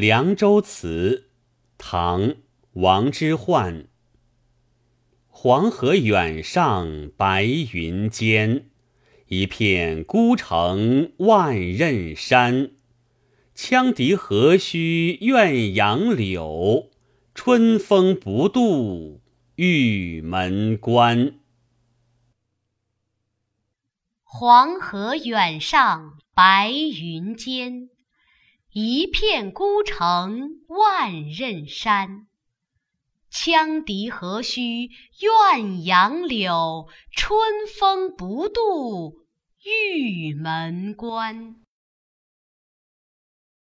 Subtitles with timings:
[0.00, 1.28] 凉州词，
[1.76, 2.22] 唐·
[2.72, 3.84] 王之涣。
[5.28, 8.70] 黄河远上白云间，
[9.26, 12.70] 一片孤城万仞山。
[13.54, 16.88] 羌笛何须怨杨柳，
[17.34, 19.20] 春风不度
[19.56, 21.34] 玉门关。
[24.22, 27.90] 黄河远上白云间，
[28.72, 32.28] 一片孤城万仞山。
[33.32, 34.90] 羌笛何须
[35.20, 39.26] 怨杨柳，春风不度
[39.64, 41.56] 玉门关。